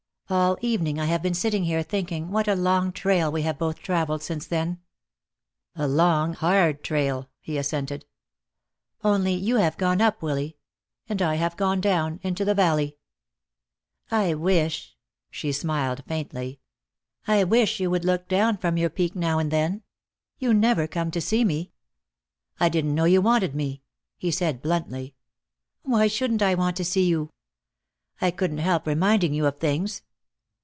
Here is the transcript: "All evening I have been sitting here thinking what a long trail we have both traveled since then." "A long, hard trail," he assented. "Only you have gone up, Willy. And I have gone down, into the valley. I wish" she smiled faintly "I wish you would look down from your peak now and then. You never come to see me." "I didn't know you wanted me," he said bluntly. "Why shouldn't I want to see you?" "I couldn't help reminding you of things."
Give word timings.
"All 0.33 0.57
evening 0.61 0.97
I 0.97 1.07
have 1.07 1.21
been 1.21 1.33
sitting 1.33 1.65
here 1.65 1.83
thinking 1.83 2.31
what 2.31 2.47
a 2.47 2.55
long 2.55 2.93
trail 2.93 3.29
we 3.29 3.41
have 3.41 3.57
both 3.59 3.79
traveled 3.79 4.23
since 4.23 4.47
then." 4.47 4.79
"A 5.75 5.89
long, 5.89 6.31
hard 6.35 6.85
trail," 6.85 7.29
he 7.41 7.57
assented. 7.57 8.05
"Only 9.03 9.33
you 9.33 9.57
have 9.57 9.75
gone 9.75 9.99
up, 9.99 10.21
Willy. 10.21 10.55
And 11.09 11.21
I 11.21 11.35
have 11.35 11.57
gone 11.57 11.81
down, 11.81 12.21
into 12.23 12.45
the 12.45 12.53
valley. 12.55 12.95
I 14.09 14.33
wish" 14.33 14.95
she 15.29 15.51
smiled 15.51 16.01
faintly 16.07 16.61
"I 17.27 17.43
wish 17.43 17.81
you 17.81 17.89
would 17.89 18.05
look 18.05 18.29
down 18.29 18.55
from 18.55 18.77
your 18.77 18.89
peak 18.89 19.13
now 19.17 19.37
and 19.37 19.51
then. 19.51 19.83
You 20.39 20.53
never 20.53 20.87
come 20.87 21.11
to 21.11 21.19
see 21.19 21.43
me." 21.43 21.73
"I 22.57 22.69
didn't 22.69 22.95
know 22.95 23.03
you 23.03 23.21
wanted 23.21 23.53
me," 23.53 23.83
he 24.15 24.31
said 24.31 24.61
bluntly. 24.61 25.13
"Why 25.81 26.07
shouldn't 26.07 26.41
I 26.41 26.55
want 26.55 26.77
to 26.77 26.85
see 26.85 27.03
you?" 27.05 27.31
"I 28.21 28.31
couldn't 28.31 28.59
help 28.59 28.87
reminding 28.87 29.33
you 29.33 29.45
of 29.45 29.57
things." 29.57 30.03